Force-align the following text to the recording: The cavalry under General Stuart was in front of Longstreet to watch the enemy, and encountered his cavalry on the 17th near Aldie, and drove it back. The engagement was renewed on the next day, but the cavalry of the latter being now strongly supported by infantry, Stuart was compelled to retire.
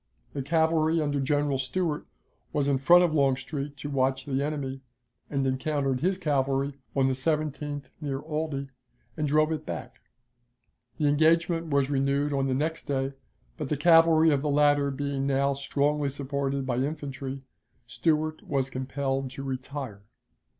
The 0.33 0.41
cavalry 0.41 0.99
under 0.99 1.19
General 1.19 1.59
Stuart 1.59 2.07
was 2.51 2.67
in 2.67 2.79
front 2.79 3.03
of 3.03 3.13
Longstreet 3.13 3.77
to 3.77 3.89
watch 3.91 4.25
the 4.25 4.43
enemy, 4.43 4.81
and 5.29 5.45
encountered 5.45 5.99
his 5.99 6.17
cavalry 6.17 6.73
on 6.95 7.05
the 7.05 7.13
17th 7.13 7.83
near 8.01 8.19
Aldie, 8.19 8.65
and 9.15 9.27
drove 9.27 9.51
it 9.51 9.63
back. 9.63 9.99
The 10.97 11.05
engagement 11.07 11.67
was 11.67 11.91
renewed 11.91 12.33
on 12.33 12.47
the 12.47 12.55
next 12.55 12.85
day, 12.85 13.13
but 13.57 13.69
the 13.69 13.77
cavalry 13.77 14.31
of 14.31 14.41
the 14.41 14.49
latter 14.49 14.89
being 14.89 15.27
now 15.27 15.53
strongly 15.53 16.09
supported 16.09 16.65
by 16.65 16.77
infantry, 16.77 17.43
Stuart 17.85 18.41
was 18.41 18.71
compelled 18.71 19.29
to 19.29 19.43
retire. 19.43 20.01